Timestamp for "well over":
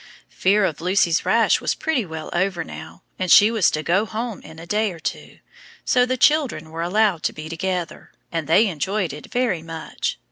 2.07-2.63